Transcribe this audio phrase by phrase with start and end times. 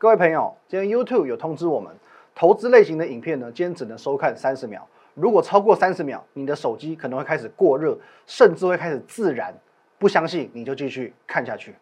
[0.00, 1.92] 各位朋友，今天 YouTube 有通知我们，
[2.32, 4.86] 投资类型的影片呢，今天只能收看三十秒。
[5.14, 9.52] 如果超过三十秒，你的手机可能会开始过热，甚至会开始自燃。
[9.98, 11.74] 不相信你就继续看下去。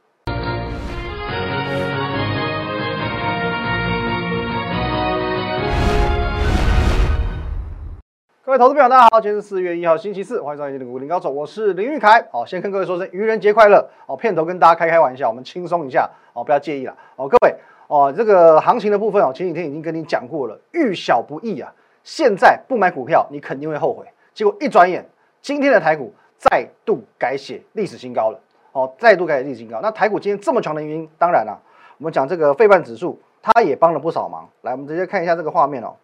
[8.43, 12.27] 各位投资朋友，大家好，今天是四月一号，星期四，欢迎收看今天的股林高手，我是林玉凯。
[12.33, 13.87] 好，先跟各位说声愚人节快乐。
[14.07, 16.97] 哦，片头跟大家开开玩笑，我们轻松一下，哦，不要介意了。
[17.17, 17.55] 哦，各位，
[17.89, 21.73] 哦，这个行情的部分哦，前几天已经跟你讲过了，遇小不易啊。
[22.03, 24.05] 现在不买股票，你肯定会后悔。
[24.35, 25.05] 结果一转眼，
[25.41, 28.39] 今天的台股再度改写历史新高了。
[28.73, 29.81] 哦，再度改写历史新高。
[29.81, 31.61] 那台股今天这么强的原因，当然了，
[31.99, 34.49] 我们讲这个费半指数，它也帮了不少忙。
[34.63, 35.95] 来，我们直接看一下这个画面哦，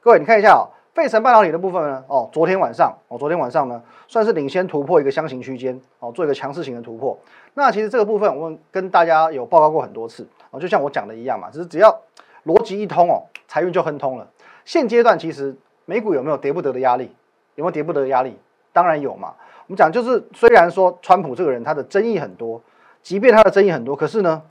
[0.00, 0.70] 各位，你看一下哦。
[0.94, 2.04] 费城半导体的部分呢？
[2.06, 7.18] 哦，昨天晚上哦，昨天晚上呢，算是领先突破一个箱型区间哦，做一个强势型的突破。
[7.54, 11.98] 那其实这个部分我们跟大家有报告过很多次哦，就像我讲的一样嘛，只是只要
[12.44, 14.28] 逻辑一通哦，财运就亨通了。
[14.66, 17.10] 现阶段其实美股有没有跌不得的压力？
[17.54, 18.38] 有没有跌不得的压力？
[18.74, 19.34] 当然有嘛。
[19.66, 22.60] 我们讲就是，虽然说川普这个人他的争议很多，
[23.02, 24.42] 即便他的争议很多，可是呢，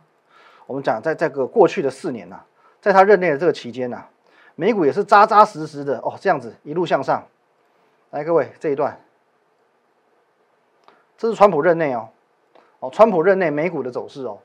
[0.66, 2.38] 我们讲在这个过去的四年呐，
[2.82, 4.06] 在他任内的这个期间呐。
[4.62, 7.24] 美股也是扎扎实实的哦，这样子一路向上。
[8.12, 8.96] 来，各位这一段，
[11.18, 12.10] 这是川普任内哦，
[12.80, 14.38] 哦，川普任内美股的走势哦。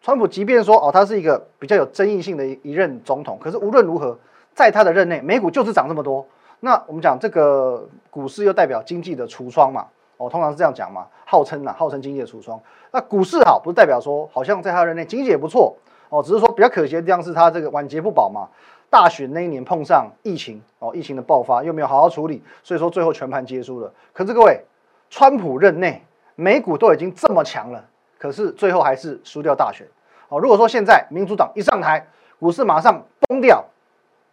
[0.00, 4.16] 川普即便说哦，他是一个比较有争议性的一一任总统，可是无论如何，
[4.54, 6.24] 在他的任内，美股就是涨这么多。
[6.60, 12.60] 那我们讲这个股市又代表经济的橱窗嘛，哦，通常是这样讲嘛，号称呐，号称经济的橱窗。
[12.92, 15.76] 那股市好，不是代表说好像在他任内经济也不错
[16.10, 18.46] 哦，只是说比较可惜的地方是他这个晚节不保嘛。
[18.90, 23.92] 大选那一年碰上疫情哦，疫情的爆发又没有好好处理，所以说最后全盘皆输了。
[24.12, 24.64] 可是各位，
[25.10, 26.02] 川普任内
[26.34, 27.84] 美股都已经这么强了，
[28.18, 29.86] 可是最后还是输掉大选
[30.28, 30.38] 哦。
[30.38, 32.06] 如果说现在民主党一上台，
[32.40, 33.64] 股市马上崩掉，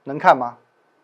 [0.03, 0.58] 能看吗？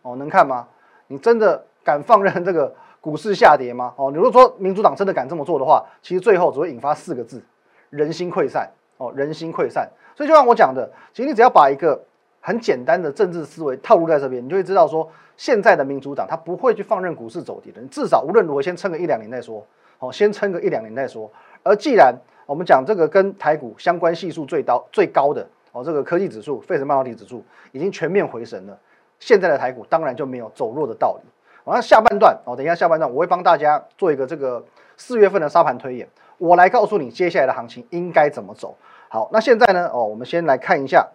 [0.03, 0.67] 哦，能看吗？
[1.07, 3.93] 你真的敢放任这个股市下跌吗？
[3.97, 7.43] 哦，你如果说民主党真的敢这么做的话，其实最后只会引发四个字：
[7.89, 9.89] 人心溃散哦，人心溃散。
[10.15, 12.01] 所以就像我讲的，其实你只要把一个
[12.41, 15.07] 很简单的政治思维套路在这边，你就会知道说，
[15.37, 19.65] 现在的民主党他不会去放任股市走跌的，至少无论如何先撑个一两年再说，
[19.99, 21.31] 哦，先撑个一两年再说。
[21.61, 22.13] 而既然
[22.47, 28.77] 我们讲这个跟台股相关系数最高最高的哦，这个科技指数、费城半导体指数已经全面回神了，
[29.19, 31.29] 现在的台股当然就没有走弱的道理。
[31.63, 34.65] 那下半段哦，等一下下半段我会帮大家做一个这个
[34.97, 36.07] 四月份的沙盘推演，
[36.39, 38.75] 我来告诉你接下来的行情应该怎么走。
[39.09, 41.07] 好，那现在呢哦，我们先来看一下。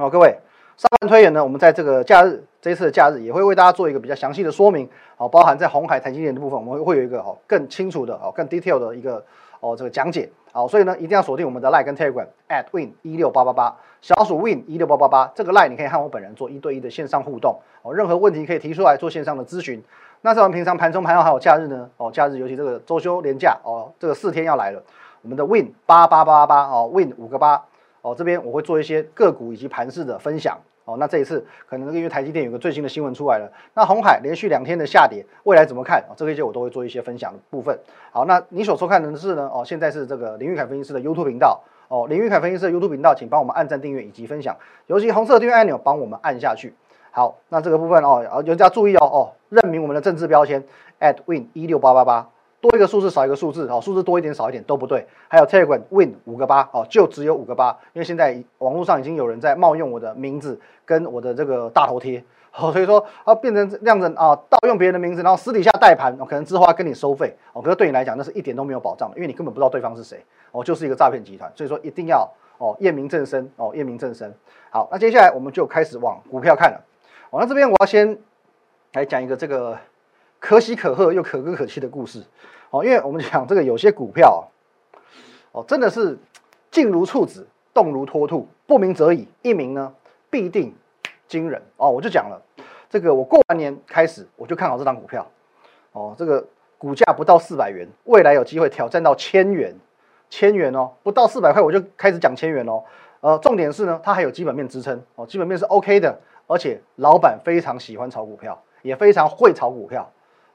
[0.00, 0.28] 好，各位，
[0.76, 9.20] 上半推演呢，我们在这个假日这一次的假日也会为大家做一个比较详细的说明，好，包含在红海、台积电的部分，我们会有一个哦更清楚的哦更 detail 的一个
[9.58, 13.76] 哦这个讲解，好，所以呢一定要锁定我们的 Line 跟 Telegram at win 一六八八八。
[14.00, 19.82] 小鼠 win 一六八八八这个 Line 你可以和我本人做一对一的线上互动，哦，任何问题可以提出来做线上的咨询。
[20.20, 24.80] 那在我们平常盘中盘后还有假日呢，哦，假日尤其这个周休连假哦，这个四天要来了，
[25.22, 27.60] 我们的 win 八八八八八哦 win 五个八。
[28.08, 30.58] 哦，这边我会做一些个股以及盘势的分享。
[30.84, 36.02] 哦，那这一次可能因为台积电有个最新的新闻出来了，那红海连续两天的下跌，未来怎么看？
[36.08, 37.78] 哦，这一些我都会做一些分享的部分。
[38.10, 39.50] 好，那你所收看的是呢？
[39.52, 41.62] 哦，现在是这个林玉凯分析师的 YouTube 频道。
[41.88, 46.74] 哦，林玉凯分析师的 YouTube 频道，请帮我们按赞、订阅以及分享，尤其红色订阅按钮帮我们按下去。
[47.10, 50.64] 好，那这个部分哦，要大家注意哦哦，认明我们的政治标签
[51.00, 52.30] at win 一六八八八。
[52.60, 55.06] 多一个数字少一个数字，哦，数字多一点少一点都不对。
[55.28, 62.24] 还有 Telegram Win 五个八，哦，就只有五个八，因为现在网络上已经有人在冒用我的名字跟我的这个大头贴，
[62.56, 74.34] 哦，所以说啊变成这样子啊，盗用别人的名字，然后私底下带盘，可能之后要跟你收费，哦，可是对你来讲那是一点都没有保障的，因为你根本不知道对方是谁，哦，就是一个诈骗集团，所以说一定要哦验明正身，哦验明正身。
[74.70, 76.80] 好，那接下来我们就开始往股票看了，
[77.30, 78.18] 哦，那这边我要先
[78.94, 79.78] 来讲一个这个
[80.38, 82.22] 可喜可贺又可歌可泣的故事。
[82.70, 84.46] 哦，因为我们讲这个有些股票，
[85.52, 86.18] 哦，真的是
[86.70, 89.94] 静如处子，动如脱兔，不鸣则已，一鸣呢
[90.28, 90.74] 必定
[91.26, 91.62] 惊人。
[91.78, 92.42] 哦，我就讲了，
[92.90, 95.26] 这个我过完年开始我就看好这张股票，
[95.92, 96.46] 哦，这个
[96.76, 99.74] 股价不到四百元，未来有机会挑战到千元，
[100.28, 102.84] 千元哦，不到四百块我就开始讲千元哦。
[103.20, 110.08] 呃，重点是呢，它还有基本面支撑，哦，基本面是 OK 的，而且老板非常喜欢炒股票，也非常会炒股票。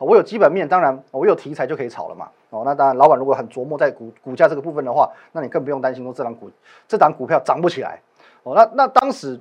[0.04, 2.30] 我有基本面，当然我有题材就可以炒了嘛。
[2.50, 6.52] 哦，那当然，老板如果很琢磨在股股价这个部分的话，那你更不用担心说这档股
[6.88, 8.00] 这档股票涨不起来。
[8.44, 9.40] 哦，那那当时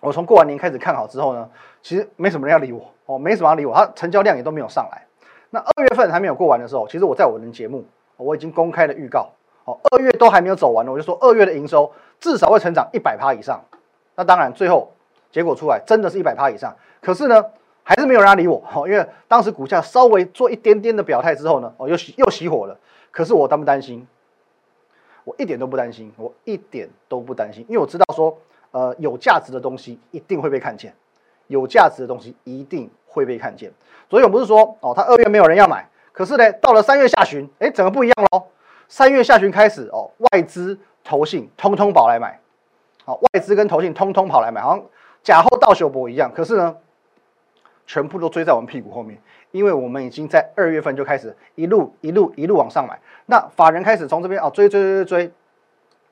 [0.00, 1.48] 我从过完年开始看好之后呢，
[1.80, 5.02] 其实没什么人要理我，哦，没什么要理我，它成交量也都没有上来。
[5.48, 7.84] 那二月份还没有过完的时候，其实我在我的节目
[8.16, 9.30] 我已经公开了预告，
[9.64, 11.90] 哦，二月都还没有走完呢，我就说二月的营收
[12.20, 13.62] 至少会成长一百趴以上，
[14.14, 14.92] 那当然最后
[15.30, 17.44] 结果出来真的是一百趴以上，可是呢
[17.82, 22.78] 还是没有人理我， 因为当时股价稍微做一点点的表态之后呢，哦又又熄火了。
[23.10, 24.06] 可是我担不担心？
[25.24, 28.36] 我一点都不担心，我一点都不担心，因为我知道说，
[28.72, 30.92] 呃，有价值的东西一定会被看见，
[31.46, 33.70] 有价值的东西一定会被看见。
[34.10, 38.44] 所以我不是说哦，他二月没有人要买，可是呢，到了三月下旬，哎，整个不一样喽。
[38.88, 42.40] 三月下旬开始哦，外资、投信通通跑来买，
[43.04, 44.84] 好，外资跟投信通通跑来买，好像
[45.22, 46.32] 假后倒修博一样。
[46.34, 46.76] 可是呢，
[47.86, 49.18] 全部都追在我们屁股后面。
[49.50, 55.32] 因为我们已经在二月份就开始一路一路一路往上买，那法人开始从这边啊追追追追追，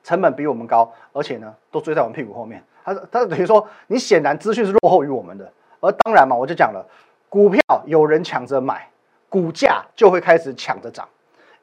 [0.03, 2.63] 成本比我们高，而且呢都追在我们屁股后面。
[2.85, 6.85] 他他等于说你显然资讯是落后于我们的，而当然嘛我就讲了，
[7.29, 8.87] 股票有人抢着买，
[9.27, 11.07] 股价就会开始抢着涨。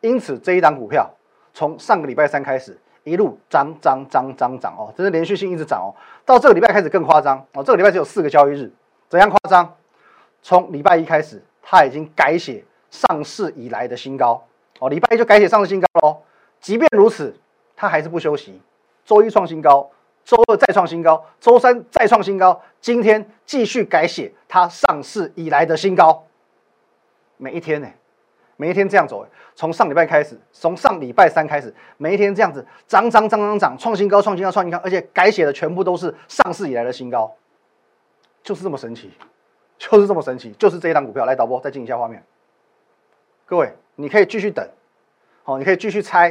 [0.00, 1.08] 因此这一档股票
[1.54, 5.94] 从上个礼拜三开始一路涨涨涨涨涨哦，真是连续性一直涨哦，
[6.25, 8.72] 到这个礼拜开始更夸张哦，这个礼拜只有四个交易日，
[9.08, 9.72] 怎样夸张？
[10.43, 11.43] 从礼拜一开始。
[11.70, 14.43] 它已经改写上市以来的新高
[14.79, 16.23] 哦，礼拜一就改写上市新高喽。
[16.62, 17.38] 即便如此，
[17.76, 18.58] 它还是不休息，
[19.05, 19.90] 周一创新高，
[20.25, 26.25] 周二再创新高，周三再创新高，今天继续改写它上市以来的新高。
[27.37, 27.88] 每一天呢，
[28.56, 37.37] 每一天这样走，从上礼拜开始，从上礼拜三开始，每一天这样子涨涨涨涨涨，创新高，创新高，创新高，而且改写的全部都是上市以来的新高，
[38.43, 39.11] 就是这么神奇。
[39.78, 41.25] 就是这么神奇，就是这一档股票。
[41.25, 42.22] 来，导播再进一下画面。
[43.46, 44.69] 各位，你可以继续等，
[45.44, 46.30] 好，你可以继续猜，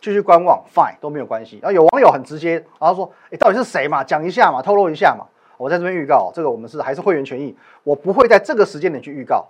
[0.00, 1.58] 继续观望，fine 都没有关系。
[1.62, 4.04] 然后有网友很直接，然后说：“哎，到底是谁嘛？
[4.04, 5.24] 讲一下嘛，透露一下嘛。”
[5.56, 9.46] 我在这边预告，这个我们是还是会员权益，我不会在这个时间点去预告。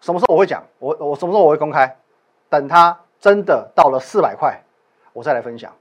[0.00, 0.62] 什么时候我会讲？
[0.78, 1.96] 我我什么时候我会公开？
[2.48, 4.62] 等它真的到了四百块，
[5.12, 5.72] 我再来分享。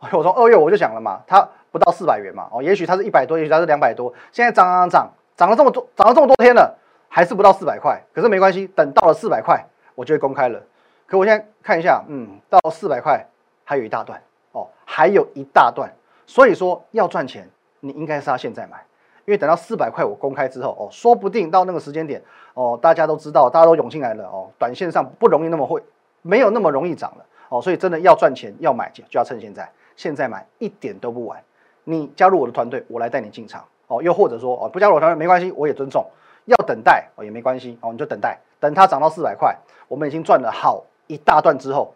[0.00, 5.10] 我从二月我就讲了嘛，它不到四百元嘛，哦，也许它是一百多，也许它是两百多，现在涨涨涨。
[5.40, 6.76] 涨了这么多，涨了这么多天了，
[7.08, 7.98] 还是不到四百块。
[8.12, 10.62] 可是没关系，等到了四百块，我就会公开了。
[11.06, 13.26] 可我现在看一下，嗯，到四百块
[13.64, 14.22] 还有一大段
[14.52, 15.90] 哦，还有一大段。
[16.26, 17.48] 所以说要赚钱，
[17.80, 18.84] 你应该是要现在买，
[19.24, 22.22] 因为等到四百块我公开之后哦，说不定到那个时间点
[22.52, 25.82] 哦，大家都知道，大家都涌进来了哦，短线上不容易那么会，
[26.20, 27.62] 没有那么容易涨了哦。
[27.62, 31.42] 所以真的要赚钱要买就要趁现在，现在买一点都不晚。
[31.84, 33.64] 你加入我的团队，我来带你进场。
[33.90, 36.06] 哦，又或者说哦，不加入我团队没关系，我也尊重。
[36.46, 39.56] 要等待哦也没关系哦，你就等待，等它涨到四百块，
[39.88, 41.92] 我们已经赚了好一大段之后，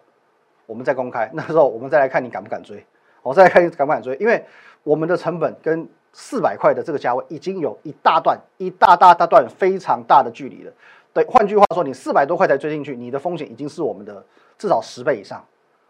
[0.67, 2.85] 我们再公开，那时候我们再来看你敢不敢追，
[3.23, 4.45] 我再来看你敢不敢追，因为
[4.83, 10.73] 我们的成本跟四百块的这个价位已经有一大段一大大大段非常大的距离了。
[11.13, 14.25] 对，换句话说，你四百多块才追进去，你的风险已经是我们的
[14.59, 15.45] 至少十倍以上，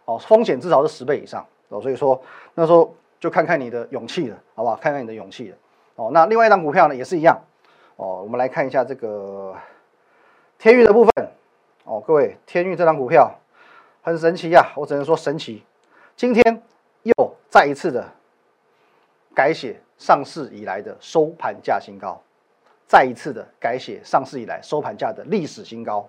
[0.04, 2.18] 哦，风险至少是十倍以上哦，所以说
[2.54, 4.76] 那时候就看看你的勇气了，好不好？
[4.76, 5.56] 看看你的勇气了。
[5.96, 7.40] 哦，那另外一张股票呢，也是一样。
[7.96, 9.54] 哦，我们来看一下这个
[10.58, 11.12] 天域的部分。
[11.84, 13.32] 哦，各位，天域这张股票
[14.02, 15.62] 很神奇呀，我只能说神奇。
[16.16, 16.62] 今天
[17.02, 17.14] 又
[17.48, 18.04] 再一次的
[19.34, 22.20] 改写上市以来的收盘价新高，
[22.88, 26.08] 再一次的改写上市以来收盘价的历史新高。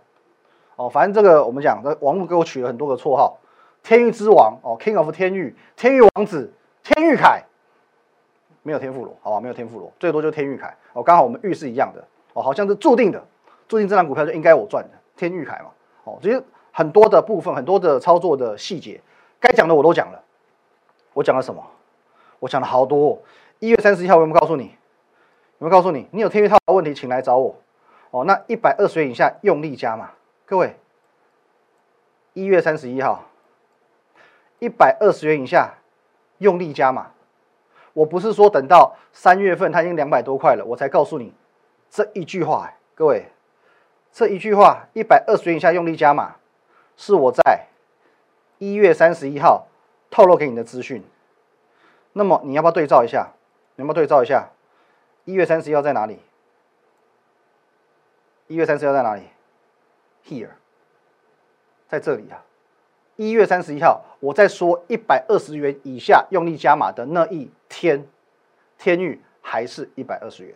[0.78, 3.38] 哦，反正这个我们讲，那王络给我取了很多个绰号，
[3.84, 7.44] 天域之王哦，King of 天域，天域王子，天域凯。
[8.66, 12.04] 没有天赋罗，好吧，没有天赋罗，最多就天域凯哦，刚好我们玉是一样的
[12.34, 13.24] 哦，好像是注定的，
[13.68, 15.70] 注定这张股票就应该我赚的天域凯嘛，
[16.04, 19.00] 哦，这些很多的部分，很多的操作的细节，
[19.40, 20.20] 该讲的我都讲了，
[21.14, 21.64] 我讲了什么？
[22.40, 23.22] 我讲了好多。
[23.60, 24.64] 一月三十一号，我有没有告诉你？
[24.64, 24.72] 有
[25.60, 26.08] 没有告诉你？
[26.12, 27.56] 你有天域套的问题，请来找我。
[28.10, 30.12] 哦，那一百二十元以下用力加嘛，
[30.46, 30.76] 各位，
[32.34, 33.26] 一月三十一号，
[34.60, 35.76] 一百二十元以下
[36.40, 37.12] 用力加嘛。
[37.96, 41.34] 我不是说等到三月份它已经两百多块了，我才告诉你
[41.90, 43.26] 这一句话，各位，
[44.12, 46.36] 这一句话一百二十元以下用力加码，
[46.98, 47.68] 是我在
[48.58, 49.68] 一月三十一号
[50.12, 51.02] 透露给你的资讯。
[52.12, 53.32] 那么你要不要对照一下？
[53.78, 54.50] 你要不要对照一下？
[55.24, 56.20] 一月三十一号在哪里？
[58.48, 59.24] 一月三十一号在哪里
[60.28, 60.50] ？Here，
[61.88, 62.44] 在这里啊。
[63.16, 68.08] 一月三十一号，我在说一百二十元以下用力加码的那一天，
[68.78, 70.56] 天域还是一百二十元，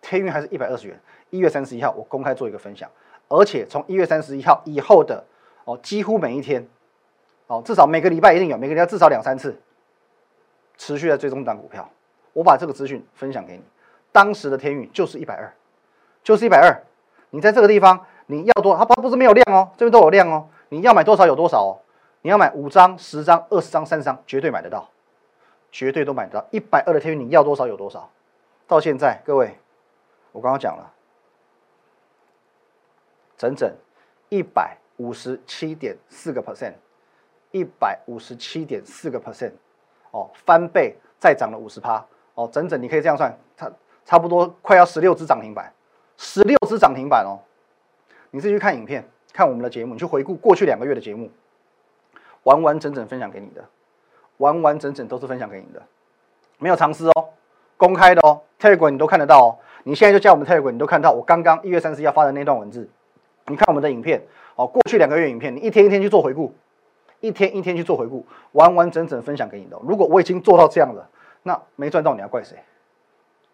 [0.00, 1.00] 天域还是一百二十元。
[1.30, 2.90] 一月三十一号，我公开做一个分享，
[3.28, 5.24] 而且从一月三十一号以后的
[5.64, 6.68] 哦，几乎每一天，
[7.46, 9.56] 哦，至少每个礼拜一定有，每个礼拜至少两三次，
[10.76, 11.88] 持续在追踪档股票。
[12.32, 13.62] 我把这个资讯分享给你，
[14.10, 15.54] 当时的天域就是一百二，
[16.24, 16.82] 就是一百二。
[17.30, 20.48] 你在这个地方你要多，它它不是没有量哦，这边都有量哦。
[20.70, 21.78] 你要买多少有多少哦，
[22.22, 24.90] 你要买五张、十张、二十张、三十张，绝对买得到，
[25.72, 26.46] 绝对都买得到。
[26.52, 28.08] 一百二的天你要多少有多少。
[28.68, 29.58] 到现在，各位，
[30.30, 30.92] 我刚刚讲了，
[33.36, 33.74] 整整
[34.28, 36.74] 一百五十七点四个 percent，
[37.50, 39.52] 一百五十七点四个 percent，
[40.10, 43.70] 哦，翻倍再涨了五十趴，哦，整整你可以这样算，差
[44.04, 45.70] 差不多快要十六只涨停板，
[46.16, 47.36] 十六只涨停板哦。
[48.30, 51.30] 你自己去看影片，看我们的节目，你去回顾过去两个月的节目，
[52.44, 53.68] 完完整整分享给你的，
[54.42, 55.80] 完完整整都是分享给你的，
[56.58, 57.28] 没有藏私哦，
[57.76, 59.48] 公开的哦，Telegram 你都看得到哦。
[59.84, 62.88] 你现在就加我们 Telegram，你都看到我刚刚一月三十要发的那段文字。
[63.46, 64.20] 你看我们的影片，
[64.56, 66.52] 哦，过去两个月影片，你一天一天去做回顾，
[67.20, 69.76] 一天一天去做回顾，完完整整分享给你的。
[69.82, 71.08] 如果我已经做到这样了，
[71.44, 72.56] 那没赚到你要怪谁？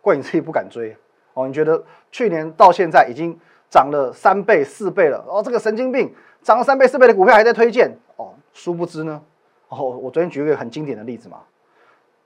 [0.00, 0.96] 怪你自己不敢追
[1.34, 1.46] 哦。
[1.46, 3.38] 你觉得去年到现在已经
[3.70, 9.22] 涨了三倍四倍了，哦，这个神经病涨了三倍四倍的股票还在推荐哦，殊不知呢，
[9.68, 11.38] 哦，我昨天举一个很经典的例子嘛。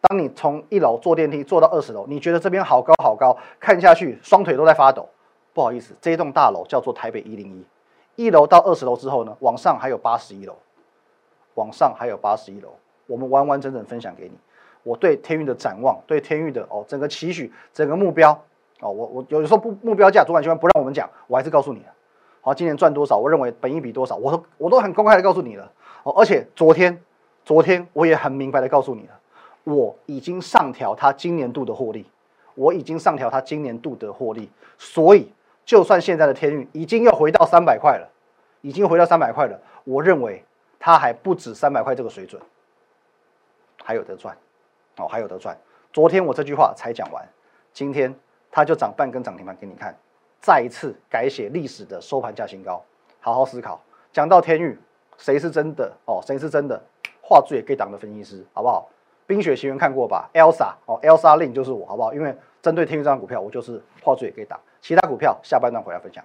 [0.00, 5.08] 当你从一楼坐电梯坐到二十楼，你觉得这边好高好高，看下去双腿都在发抖。
[5.54, 10.56] 不好意思，这一栋大楼叫做台北一零一，一楼到二十楼之后呢，往上还有八十一楼，
[11.54, 12.70] 往上还有八十一楼，
[13.06, 14.32] 我们完完整整分享给你。
[14.82, 18.32] 我对天域的展望，对天域的哦整个期许，整个目标
[18.80, 21.92] 哦，我我有的时候不目标价，主管机关不让我们讲，我还是告诉你了。
[22.40, 23.16] 好，今年赚多少？
[23.16, 25.70] 我认为本一比多少，我都我都很公开的告诉你了。
[26.02, 27.00] 哦，而且昨天
[27.44, 29.18] 昨天我也很明白的告诉你了。
[29.64, 32.04] 我已经上调它今年度的获利，
[32.56, 35.32] 我已经上调它今年度的获利，所以
[35.64, 38.08] 就算现在的天运已经又回到三百块了，
[38.60, 40.44] 已经回到三百块了，我认为
[40.80, 42.42] 它还不止三百块这个水准，
[43.84, 44.36] 还有得赚，
[44.96, 45.56] 哦，还有得赚。
[45.92, 47.24] 昨天我这句话才讲完，
[47.72, 48.12] 今天
[48.50, 49.96] 它就涨半根涨停板给你看，
[50.40, 52.82] 再一次改写历史的收盘价新高。
[53.20, 53.80] 好好思考，
[54.12, 54.76] 讲到天域，
[55.16, 55.92] 谁是真的？
[56.04, 56.82] 哦，谁是真的？
[57.32, 58.86] 画最也可以当的分析师，好不好？
[59.26, 62.12] 冰雪奇缘看过吧？Elsa 哦，Elsa Lin 就是我，好不好？
[62.12, 64.60] 因为针对天宇这张股票，我就是画最也可以打。
[64.82, 66.22] 其他股票下半段回来分享。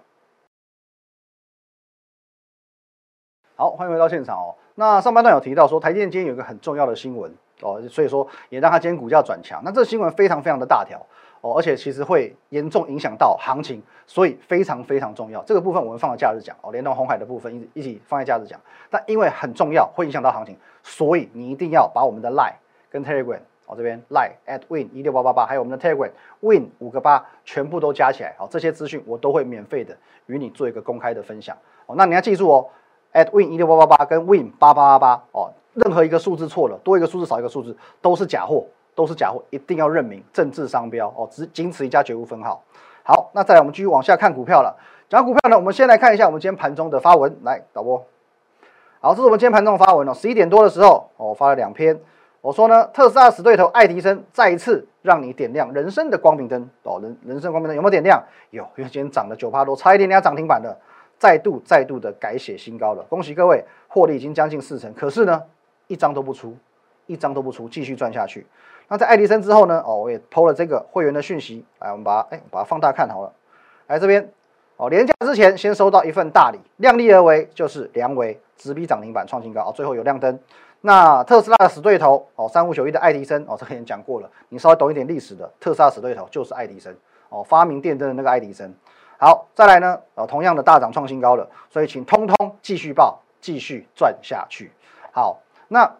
[3.56, 4.56] 好，欢迎回到现场哦。
[4.76, 9.62] 那上半段有提到说，台电今天有一个很重要的新闻哦，所以说也让它今天股价转强。
[9.64, 11.00] 那这新闻非常非常的大条
[11.42, 15.44] 哦，而且其实会严重影响到行情，所以非常非常重要。
[15.44, 18.60] 这个部分我们放在假日讲哦，连同红海的部分一一起放在假日讲。
[18.90, 22.54] 但因为很重要，会影响到行情，所以你一定要把我们的 line。
[22.90, 26.10] 跟 Telegram 哦这边 lie at Win 一六八八八，还有我们的 Telegram
[26.40, 29.96] Win 五个八，全部都加起来，好，这些资讯我都会免费的
[30.28, 31.94] 与你做一个公开的分享哦。
[31.98, 32.66] 那你要记住哦
[33.12, 35.52] ，at Win 一六八八八跟 Win 八八八八哦，
[35.84, 38.66] 任何一个数字错了，多一个数字少一个数字都是假货，
[38.96, 42.64] 都是假货，一定要认明政治商标哦，只仅此一家，绝无分号。
[43.04, 44.76] 好，那再来我们继续往下看股票了。
[45.08, 48.04] 讲股票呢，我们先来看一下我们今天盘中的发文，来导播。
[49.00, 51.98] 好，这是我们今天盘中的发文哦，十一点多的时候哦，发了两篇。
[52.42, 58.24] 我说呢，特斯拉死对头爱迪生再一次让你点亮人生的光明灯哦，人人生光明灯有没有点亮？
[58.52, 60.78] 有，因为今天涨了九趴多，差一点点要涨停板了，
[61.18, 65.42] 再度再度的改写新高了，恭喜各位，获利已经将近四成，可是呢，
[65.88, 66.56] 一张都不出，
[67.06, 68.46] 一张都不出，继续赚下去。
[68.88, 69.84] 那在爱迪生之后呢？
[69.86, 73.34] 哦，我也偷了这个会员的讯息，来，我们把它哎把它放大看好了，
[73.88, 74.32] 来这边
[74.78, 80.40] 哦，连假之前先收到一份大礼，量力而为就是量为，直逼涨停板创新高哦，最后有亮灯。
[80.82, 84.30] 那特斯拉的死对头哦，三五九一的爱迪生哦，这个也讲过了。
[84.50, 86.96] 你稍微懂一点历史的，特斯拉死对头就是爱迪生
[87.30, 88.74] 哦，发明电灯的那个爱迪生。
[89.18, 94.72] 好，再来呢，哦，同样的大涨创新高了，所以请通通继续报，继续赚下去。
[95.12, 95.92] 好，那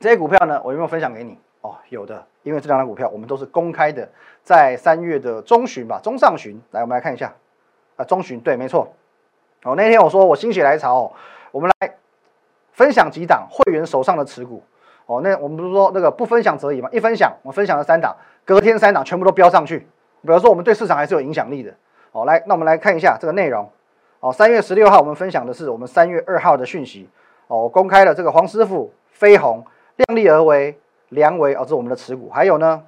[0.00, 1.38] 这些股票呢，我有没有分享给你？
[1.60, 4.08] 哦，有的，因为这两张股票我们都是公开的，
[4.42, 7.32] 在三月的中旬吧，中上旬，来我们来看一下
[7.96, 8.92] 啊，中旬对，没错。
[9.64, 11.12] 哦，那天我说我心血来潮，
[11.50, 11.94] 我们来。
[12.74, 14.62] 分享几档会员手上的持股
[15.04, 16.88] 哦，那我们不是说那个不分享则已嘛？
[16.90, 19.80] 一分享，我分享了三档，隔天三档全部都飙上去。
[20.22, 21.74] 比如说，我们对市场还是有影响力的
[22.12, 22.24] 哦。
[22.24, 23.70] 来，那我们来看一下这个内容
[24.20, 24.32] 哦。
[24.32, 27.06] 三月十六号，我们分享的是我们三月二号的讯息
[27.52, 29.62] 哦，公开了这个黄师傅、飞鸿、
[29.96, 30.74] 量力而为、
[31.10, 32.30] 良为哦，是我们的持股。
[32.30, 32.82] 还有呢，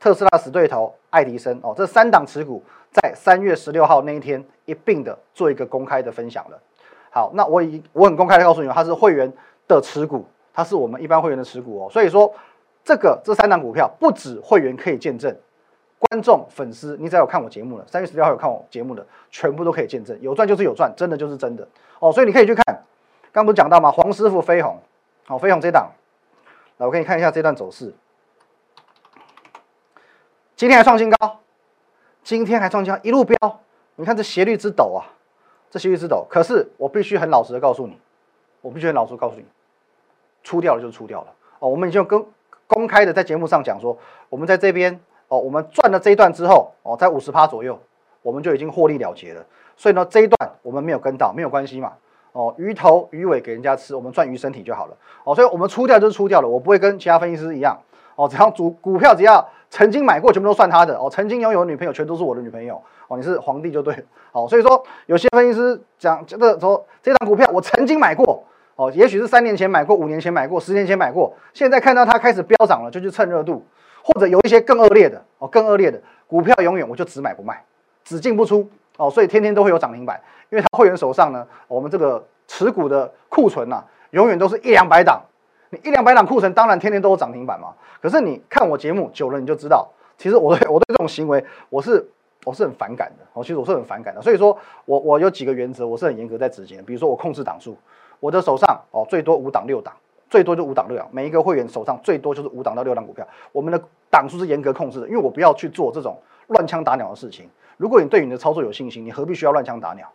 [0.00, 6.58] 特斯拉死对头爱迪生哦，这三档持股在三月十六号那一天一并的做一个公开的分享了。
[7.10, 9.30] 好，那我已我很公开的告诉你们，它是会员
[9.66, 10.24] 的持股，
[10.54, 11.90] 它是我们一般会员的持股哦。
[11.90, 12.32] 所以说，
[12.82, 15.36] 这个这三档股票不止会员可以见证，
[15.98, 22.10] 观众粉丝，你只要有看我节目了，三月十六号有看我节目的，全部都可以见证，有赚就是有赚，真的就是真的哦。
[22.10, 22.82] 所以你可以去看，
[23.38, 23.88] 刚不是讲到吗？
[23.92, 24.76] 黄师傅飞鸿，
[25.24, 25.92] 好，飞鸿这档，
[26.78, 27.94] 来我给你看一下这段走势，
[30.56, 31.38] 今天还创新高，
[32.24, 33.60] 今天还创新高，一路飙，
[33.94, 35.06] 你看这斜率之陡啊！
[35.70, 37.96] 这些一只斗，可是我必须很老实的告诉你，
[38.60, 39.44] 我必须很老实告诉你，
[40.42, 41.28] 出掉了就是出掉了
[41.60, 41.68] 哦。
[41.68, 42.26] 我们已经跟
[42.66, 43.96] 公开的在节目上讲说，
[44.28, 47.78] 我们在这边哦，我们赚了这一段之后哦，在五十趴左右，
[48.22, 49.46] 我们就已经获利了结了。
[49.76, 51.92] 所以呢，这一段我们没有跟到，没有关系嘛。
[52.32, 54.96] 哦，鱼头鱼尾给人家吃，我们赚鱼身体就好了。
[55.24, 57.78] 哦，所以我们出掉就是出掉了，我不会跟其他分析师一样。
[58.16, 60.98] 哦，只要主股票只要曾经买过，全部都算他的。
[60.98, 62.82] 哦，曾经拥有女朋友，全都是我的女朋友。
[63.08, 63.94] 哦，你是皇帝就对。
[64.32, 68.44] 哦，所以说有些分析师讲这个说这张股票我曾经买过。
[68.76, 73.60] 哦，也许是三年前买过，五年前买过，十年前买过，现在看到它开始飙涨了，就去蹭热度，
[74.04, 77.64] 或者有一些更恶劣的哦，更恶劣的股票，永远我就只买不卖，
[78.04, 85.22] 只进不出哦，所以天天都会有涨停板，因为他会员手上呢，我们这个持股的库存呐，永远都是一两百档，
[85.70, 87.68] 你一两百档库存，当然天天都有涨停板嘛。
[88.02, 89.88] 可是你看我节目久了，你就知道，
[90.18, 92.06] 其实我对 我对这种行为，我是
[92.44, 97.76] 我是很反感的，哦，其实我是很反感的，所以说我我有几个原则，我是很严格在执行的，比如说我控制档数。
[98.20, 99.94] 我的手上哦，最多五档六档，
[100.28, 101.08] 最多就五档六档。
[101.12, 103.24] 每一个会员手上最多就是五档到六档股票。
[103.52, 107.48] 我们的档数是严格控制的，因为我不要去做这种乱枪打鸟的事情。
[107.78, 110.06] 如果你对你的操作有信心，你何必需要乱枪打鸟？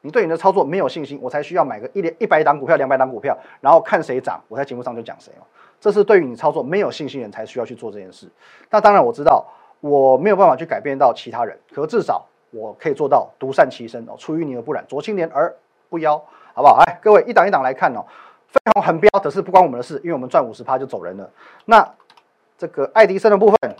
[0.00, 5.46] 你对你的操作没有信心，我才需要买个一连一百档股票、两百档股票，然后看谁涨，我在节目上就讲谁哦。
[5.80, 8.28] 这是对于你操作没有信心的人才需要去做这件事。
[8.68, 9.46] 那当然我知道
[9.80, 15.54] 我没有办法去改变到其他人，可至少我可以做到独善其身哦，出淤泥而不染，濯清涟而
[15.88, 16.20] 不妖。
[16.54, 16.76] 好不好？
[16.80, 18.04] 来，各位一档一档来看哦。
[18.48, 21.30] 飞鸿很标，可是不关我们的事，因为我们赚五十趴就走人了。
[21.64, 21.88] 那
[22.58, 23.76] 这个爱迪生的部分，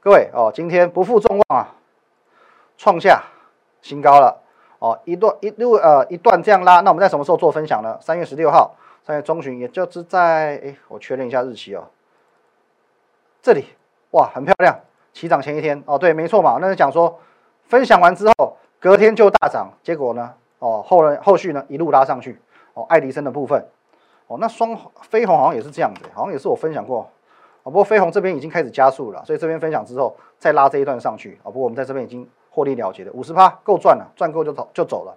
[0.00, 1.75] 各位哦，今天不负众望啊，
[2.76, 3.22] 创下
[3.82, 4.42] 新高了
[4.78, 4.98] 哦。
[5.04, 7.98] 一段一路呃一段这样拉，那我们在什么时候做分享呢？
[8.00, 11.84] 三月十六号，三月中旬，也就是在哎，我确认一下日期哦。
[13.42, 13.66] 这里
[14.10, 14.78] 哇，很漂亮，
[15.12, 16.58] 起涨前一天哦，对，没错嘛。
[16.60, 17.20] 那是讲说
[17.64, 20.34] 分享完之后，隔天就大涨，结果呢？
[20.58, 22.40] 哦，后来后续呢一路拉上去，
[22.72, 23.68] 哦，爱迪生的部分，
[24.26, 27.08] 哦，那双飞鸿好像也是这样子，好像也是我分享过，
[27.62, 35.14] 哦，不过飞鸿这边已经开始加速了，所以这边分享之后再拉这一段上去，哦，不过我们在这边已经获利了结的，五十趴够赚了，赚够就走就走了。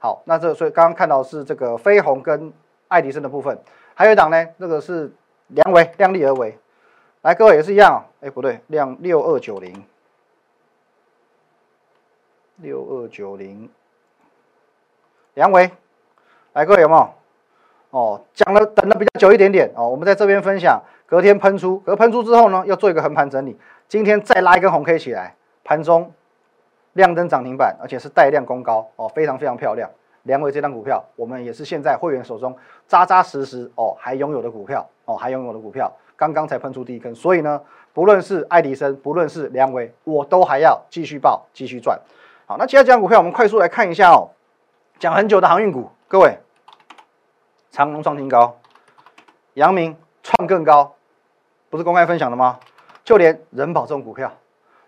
[0.00, 2.52] 好，那这所以刚刚看到是这个飞鸿跟
[2.88, 3.56] 爱迪生的部分，
[3.94, 5.12] 还有一档呢，这个是
[5.46, 6.58] 量维量力而为，
[7.22, 9.84] 来各位也是一样，哎不对，量六二九零，
[12.56, 13.70] 六二九零。
[15.34, 15.70] 梁维，
[16.54, 17.14] 来各位有没有？
[17.90, 26.12] 哦，讲了等了比较久一点点哦，我们在这边分享，隔天喷出，隔喷出之后呢，要做一个横盘整理，今天再拉一根红 K 起来，盘中
[26.94, 29.88] 亮灯涨停板，而且是带量攻高哦，非常非常漂亮。
[30.24, 32.54] 梁伟这张股票，我们也是现在会员手中
[32.86, 37.60] 扎扎实实哦还拥有的股票哦，还拥有的股票，刚刚才喷出第一根，所以呢，
[37.94, 41.98] 不论是爱迪生，不论是梁维，我都还要继续报，继续赚。
[42.46, 44.30] 好，那其他几张股票，我们快速来看一下哦。
[44.98, 46.38] 讲很久的航运股，各位，
[47.70, 48.58] 长隆创新高，
[49.54, 50.94] 阳明创更高，
[51.70, 52.60] 不是公开分享的吗？
[53.02, 54.30] 就连人保这种股票，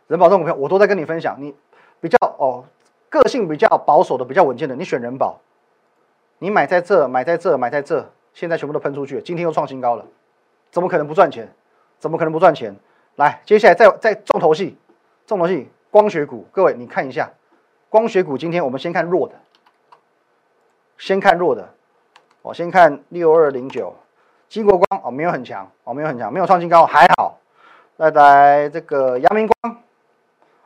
[0.08, 1.36] 人保这种股票我都在跟你分享。
[1.40, 1.54] 你
[2.02, 2.64] 比较哦，
[3.08, 5.38] 个性比较保守的、比较稳健的，你选人保，
[6.38, 10.04] 你买在这，买在这，买在这，现在全部都喷出去，今天又创新高了，
[10.72, 11.48] 怎么可能不赚钱？
[12.00, 12.74] 怎么可能不赚钱？
[13.14, 14.76] 来，接下来再再重头戏，
[15.28, 17.30] 重头戏，光学股，各位你看一下，
[17.88, 19.34] 光学股今天我们先看弱的。
[20.98, 21.68] 先看弱的，
[22.42, 23.94] 我先看六二零九，
[24.48, 27.38] 金国光哦，没有很强哦，没有很强，没有创新高，还好。
[27.96, 29.76] 再来这个阳明光，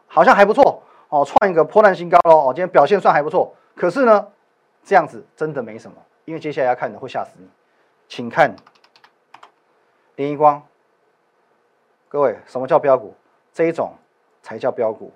[0.07, 0.83] 好像还不错
[1.16, 3.55] 哦，创一个破烂新高喽哦，今天表现算还不错。
[3.74, 4.29] 可是呢，
[4.85, 7.48] 这样子真的没什么，因为接下来要看的会吓死你。
[8.09, 8.55] 请看
[10.16, 10.62] 林一光，
[12.09, 13.14] 各位，什么叫标股？
[13.52, 13.94] 这一种
[14.42, 15.12] 才叫标股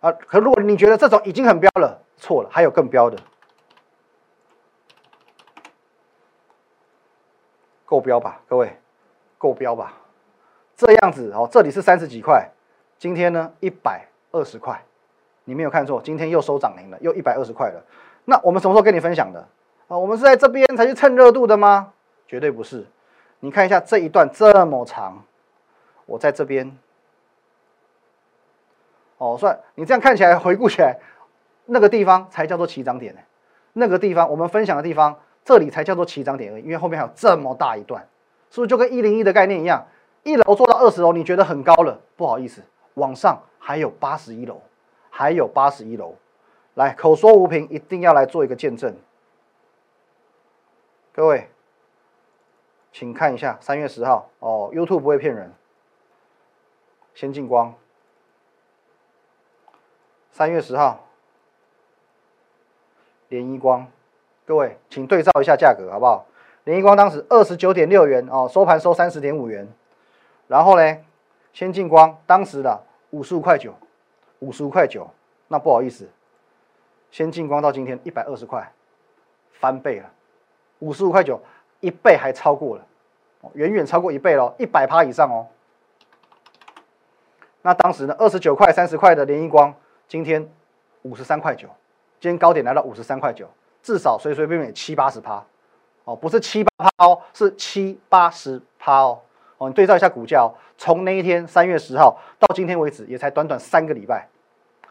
[0.00, 0.10] 啊！
[0.12, 3.18] 可如果你觉得这种已经很标了，错了，还有更标的。
[7.84, 8.78] 够标吧，各位，
[9.36, 9.94] 够标吧？
[10.76, 12.50] 这样子哦，这里是三十几块，
[12.98, 14.82] 今天呢一百二十块，
[15.48, 17.82] 你没有看错，今天又收涨停了，又一百二十块了。
[18.26, 19.40] 那我们什么时候跟你分享的
[19.88, 19.96] 啊？
[19.96, 21.94] 我们是在这边才去蹭热度的吗？
[22.26, 22.84] 绝对不是。
[23.40, 25.24] 你看一下这一段这么长，
[26.04, 26.76] 我在这边，
[29.16, 30.98] 哦，算你这样看起来，回顾起来，
[31.64, 33.20] 那个地方才叫做起涨点呢。
[33.72, 35.18] 那个地方我们分享的地方。
[35.44, 38.06] 这里才叫做起涨点而已，因为后面还有这么大一段，
[38.50, 39.82] 是不是就跟一零一的概念一样？
[40.22, 41.98] 一楼做到二十楼，你觉得很高了？
[42.16, 42.62] 不好意思，
[42.94, 44.60] 往上还有八十一楼，
[45.18, 46.14] 还有八十一楼。
[46.74, 48.94] 来，口说无凭，一定要来做一个见证。
[51.12, 51.48] 各位，
[52.92, 55.52] 请看一下三月十号哦，YouTube 不会骗人。
[57.14, 57.74] 先进光，
[60.30, 61.04] 三月十号，
[63.26, 63.88] 联一光。
[64.46, 66.26] 各位，请对照一下价格，好不好？
[66.62, 69.66] 联一光当时二十九点六元哦，收盘收三十点五元，
[70.46, 70.98] 然后呢，
[71.52, 73.74] 先进光当时的五十五块九，
[74.40, 75.08] 五十五块九，
[75.48, 76.08] 那不好意思，
[77.10, 78.72] 先进光到今天一百二十块，
[79.52, 80.10] 翻倍了，
[80.78, 81.40] 五十五块九，
[81.80, 82.86] 一倍还超过了，
[83.54, 85.46] 远远超过一倍喽，一百趴以上哦。
[87.62, 89.74] 那当时呢，二十九块、三十块的联益光，
[90.06, 90.48] 今天
[91.02, 91.68] 五十三块九，
[92.20, 93.48] 今天高点来到五十三块九，
[93.82, 95.44] 至少随随便便七八十趴，
[96.04, 99.20] 哦，不是七八趴哦，是七八十趴哦。
[99.58, 104.28] 哦，你对照一下股价哦，从那一天三月十号到今天为止，也才短短三个礼拜，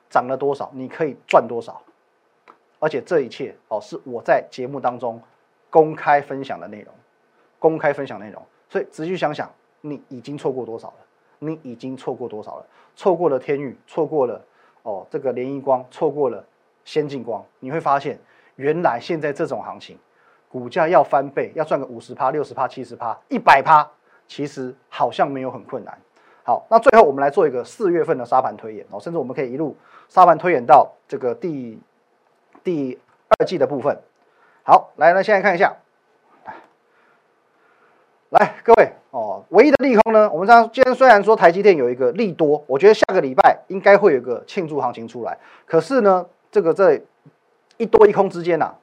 [0.09, 0.69] 涨了多少？
[0.73, 1.81] 你可以赚多少？
[2.79, 5.19] 而且这一切哦，是我在节目当中
[5.69, 6.93] 公开分享的内容，
[7.57, 8.41] 公开分享内容。
[8.69, 9.49] 所以仔细想想，
[9.79, 10.95] 你已经错过多少了？
[11.39, 12.65] 你已经错过多少了？
[12.95, 14.43] 错过了天域，错过了
[14.83, 16.43] 哦这个联益光，错过了
[16.83, 17.41] 先进光。
[17.61, 18.19] 你会发现，
[18.57, 19.97] 原来现在这种行情，
[20.49, 23.89] 股价要翻倍，要赚个五十趴、六十趴、七十趴、一百趴。
[24.27, 25.97] 其实好像没有很困难。
[26.43, 29.75] 好，那最后我们来做一个四月份的沙盘推演哦，甚至我们可以一路
[30.07, 31.77] 沙盘推演到这个第
[32.63, 33.99] 第二季的部分。
[34.63, 35.75] 好，来，那现在看一下，
[38.29, 47.01] 来各位哦，唯一的利空呢，我们样今天虽然说台积电有一个利多，我觉得下个礼拜应该会有一个庆祝行情出来，可是呢，这个在
[47.75, 48.73] 一多一空之间呐，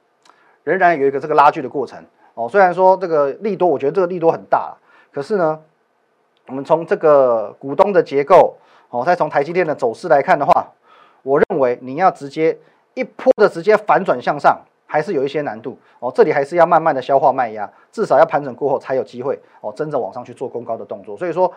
[0.63, 2.05] 仍然有一个这个拉锯的过程
[2.35, 2.47] 哦。
[2.47, 4.75] 虽然说这个利多，我觉得这个利多很大。
[5.15, 5.57] 可是呢，
[6.47, 8.57] 我们从这个股东的结构
[8.89, 10.67] 哦，再从台积电的走势来看的话，
[11.23, 12.59] 我认为你要直接
[12.95, 16.11] 一波的直接反转向上，还是有一些难度哦。
[16.13, 21.15] 这里还是要慢慢的消化卖压，至少要盘整过后才有机会哦，真正往上去做攻高的动作。
[21.15, 21.49] 所以说，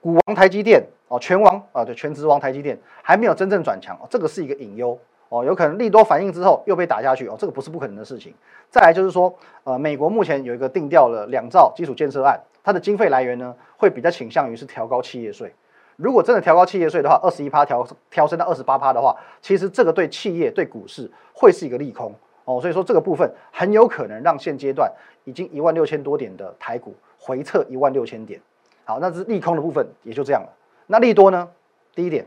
[0.00, 8.32] 股王台积电哦，全王啊，对，全职王台积电还没有真正转强，这个是一个隐忧哦，有可能利多反应之后又被打下去哦，这个不是不可能的事情。
[8.70, 9.34] 再来就是说，
[9.64, 12.40] 呃，美国目前有一个定调了两兆基础建设案。
[12.62, 15.54] 它的经费来源呢，会比较倾向于是调高企业税。
[15.94, 22.12] 如果真的调高企业税的话，二十一趴调调升到二十八趴的话，其实这个对企业对股市会是一个利空
[22.44, 22.60] 哦。
[22.60, 24.92] 所以说这个部分很有可能让现阶段
[25.24, 28.40] 已经一万六千多点的台股回撤一万六千点。
[28.84, 30.48] 好，那是利空的部分也就这样了。
[30.88, 31.48] 那利多呢？
[31.94, 32.26] 第一点，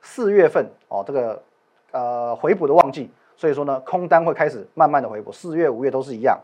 [0.00, 1.42] 四月份哦，这个
[1.92, 5.32] 呃回补的旺季，所以说呢，空单会开始慢慢的回补。
[5.32, 6.38] 四月、五月都是一样。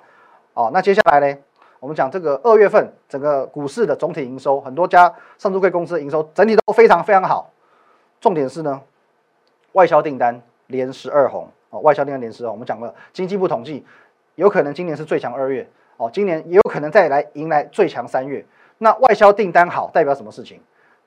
[0.54, 1.38] 哦，那接下来呢？
[1.80, 7.50] 我们讲这个二月份整个股市的总体营收，很多家上市公司的营收整体都非常非常好。
[8.20, 8.80] 重点是呢，
[9.72, 12.54] 外销订单连十二红哦，外销订单连十二红。
[12.54, 13.84] 我们讲了经济部统计，
[14.36, 18.42] 有可能今年是最强二月哦，今年也有可能再来迎来最强三月。
[18.78, 20.58] 那外销订单好代表什么事情？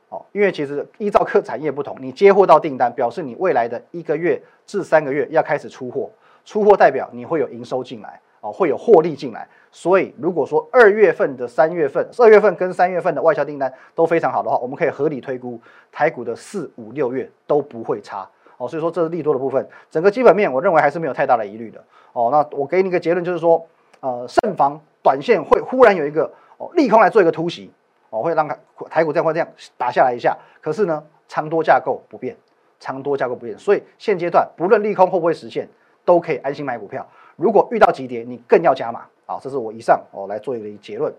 [0.10, 6.10] 哦，因为其实依照各产业不同，你接货到订单，表示你未来的一个月至三个月要开始出货，
[6.46, 8.20] 出货代表你会有营收进来。
[8.40, 15.60] 哦，会有获利进来，所以如果说二月份的三月份、二月份跟三月份的外销订单都非常好的话，我们可以合理推估
[15.92, 18.30] 台股的四五六月都不会差。
[18.58, 21.84] 哦，所以说这是利多的部分，整个基本面我认为还是没有太大的疑虑的。
[22.14, 23.68] 哦，那我给你一个结论，就是说，
[24.02, 27.72] 呃，慎防短线会忽然有一个哦利空来做一个突袭，
[28.10, 28.48] 哦，会让
[28.90, 30.38] 台股再这样打下来一下。
[30.62, 32.36] 可是呢，长多架构不变，
[32.80, 35.68] 长多架构不变，所以现阶段不论利空会不会实现，
[36.06, 37.06] 都可以安心买股票。
[37.36, 39.40] 如果遇到急跌，你更要加码啊！
[39.42, 41.14] 这是我以上我来做一个结论。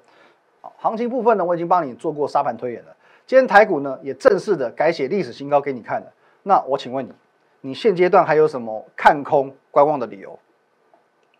[0.61, 2.96] 好，行情部分呢，我已经帮你做过沙盘推演了。
[3.27, 6.12] 今天台股呢，也正式的改写历史新高给你看了。
[6.42, 7.12] 那我请问你，
[7.61, 10.38] 你现阶段还有什么看空观望的理由？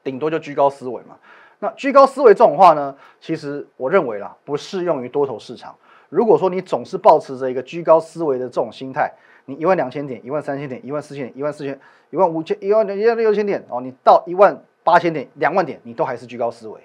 [0.05, 1.17] 顶多就居高思维嘛。
[1.59, 5.75] 那居高思维这种话呢，其实我认为啦，不适用于多头市场。
[6.09, 9.13] 如果说你总是保持着一个居高思维的这种心态，
[9.45, 11.79] 你一万两千点、一万三千点、一万四千点、一万四千、
[12.11, 14.63] 一万五千、一万一万六千点哦，你到一万。
[14.85, 16.81] 八千点、两万点，你都还是居高思维。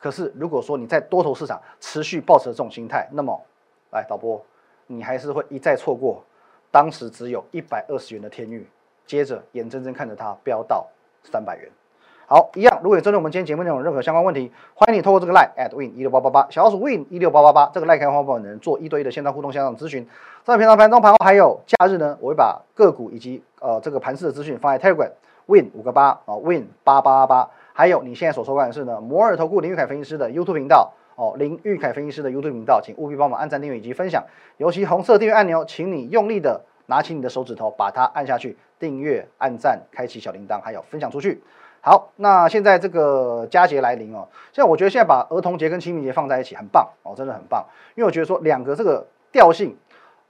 [0.00, 3.40] 可是，如果说你在多头市场持续保持这种心态，那么，
[3.92, 4.44] 来导播，
[4.88, 6.24] 你还是会一再错过
[6.72, 8.66] 当时只有一百二十元的天域，
[9.06, 10.84] 接着眼睁睁看着它飙到
[11.22, 11.70] 三百元。
[12.26, 20.06] 好，一样，如果针对我们今天节目内容任何相关问题，欢迎你透过这个 line at win 一六八八八，小老鼠 win 一六八八八，这个 line 开花宝能做一对一的线上互动、线上咨询。
[20.42, 25.10] 在平常盘中盘后还有假日呢，我会把个股以及呃这个盘市的资讯放在 Telegram。
[25.46, 34.24] Win 五个八啊，Win 八八八八，还有你现在所收看的是呢摩尔投顾林玉凯分析师的 YouTube 频道哦，林玉凯分析师的 YouTube 频道，请务必帮忙按赞、订阅以及分享，
[34.56, 41.42] 尤其红色订阅按钮，请你用力的拿起你的手指头，把它按下去，订阅、按赞、开启小铃铛，还有分享出去。
[41.84, 47.62] 好，那现在这个佳节来临哦，现在我觉得现在把儿童节跟清明节放在一起很棒哦，真的很棒，
[47.94, 49.76] 因为我觉得说两个这个调性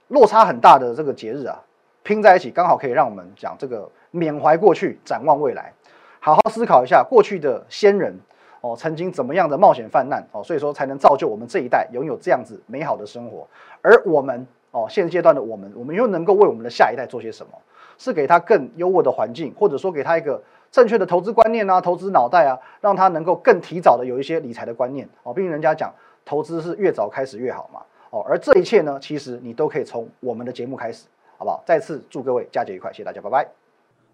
[0.09, 1.57] 落差很大的这个节日啊，
[2.03, 3.89] 拼在一起刚好可以让我们讲这个。
[4.11, 5.73] 缅怀过去，展望未来，
[6.21, 8.17] 好好思考一下过去的先人
[8.61, 13.45] 哦，曾经怎么样的冒险犯难哦，所以说才能造就我们这一代拥有这样子美好的生活。
[13.81, 17.51] 而我们哦，现阶段的我们，我们又能够为我们的下一代做些什么？
[17.97, 20.41] 是给他更优渥的环境，或者说给他一个
[20.75, 25.33] 正确的投资观念啊，投资脑袋啊，让他能够更提早的有一些理财的观念哦。
[25.33, 25.89] 毕竟人家讲
[26.25, 28.19] 投资是越早开始越好嘛哦。
[28.27, 31.05] 而这一切呢，其实你都可以从我们的节目开始，
[31.37, 31.63] 好不好？
[31.65, 33.47] 再次祝各位佳节愉快，谢谢大家，拜拜。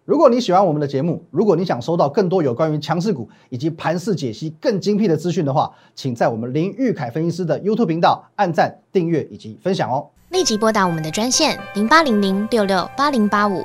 [0.04, 10.08] 如果你喜欢我们的节目，如果你想收到更多有关于强势股以及盘势解析更精辟的资讯的话，请在我们林玉凯分析师的 YouTube 频道按赞、订阅以及分享哦。
[10.28, 13.64] 立即拨打我们的专线零八零零六六八零八五